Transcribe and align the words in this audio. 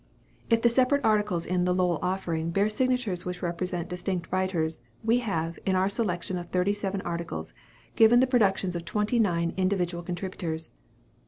If 0.49 0.63
the 0.63 0.67
separate 0.69 1.05
articles 1.05 1.45
in 1.45 1.65
"The 1.65 1.75
Lowell 1.75 1.99
Offering" 2.01 2.49
bear 2.49 2.69
signatures 2.69 3.23
which 3.23 3.43
represent 3.43 3.87
distinct 3.87 4.31
writers, 4.31 4.81
we 5.03 5.19
have, 5.19 5.59
in 5.63 5.75
our 5.75 5.89
selection 5.89 6.39
of 6.39 6.47
thirty 6.47 6.73
seven 6.73 7.01
articles, 7.01 7.53
given 7.95 8.19
the 8.19 8.25
productions 8.25 8.75
of 8.75 8.83
twenty 8.83 9.19
nine 9.19 9.53
individual 9.57 10.01
contributors. 10.01 10.71